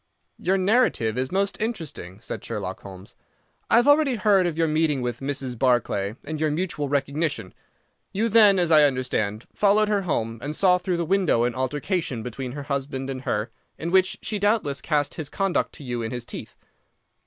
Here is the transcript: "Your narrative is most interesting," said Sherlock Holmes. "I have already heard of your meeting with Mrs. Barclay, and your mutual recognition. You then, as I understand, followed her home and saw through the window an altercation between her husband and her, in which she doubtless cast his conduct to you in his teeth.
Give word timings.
"Your 0.39 0.57
narrative 0.57 1.15
is 1.15 1.31
most 1.31 1.61
interesting," 1.61 2.19
said 2.21 2.43
Sherlock 2.43 2.79
Holmes. 2.79 3.13
"I 3.69 3.75
have 3.75 3.87
already 3.87 4.15
heard 4.15 4.47
of 4.47 4.57
your 4.57 4.67
meeting 4.67 5.03
with 5.03 5.19
Mrs. 5.19 5.59
Barclay, 5.59 6.15
and 6.23 6.41
your 6.41 6.49
mutual 6.49 6.89
recognition. 6.89 7.53
You 8.11 8.27
then, 8.27 8.57
as 8.57 8.71
I 8.71 8.81
understand, 8.81 9.45
followed 9.53 9.89
her 9.89 10.01
home 10.01 10.39
and 10.41 10.55
saw 10.55 10.79
through 10.79 10.97
the 10.97 11.05
window 11.05 11.43
an 11.43 11.53
altercation 11.53 12.23
between 12.23 12.53
her 12.53 12.63
husband 12.63 13.11
and 13.11 13.21
her, 13.25 13.51
in 13.77 13.91
which 13.91 14.17
she 14.23 14.39
doubtless 14.39 14.81
cast 14.81 15.13
his 15.13 15.29
conduct 15.29 15.71
to 15.73 15.83
you 15.83 16.01
in 16.01 16.09
his 16.09 16.25
teeth. 16.25 16.55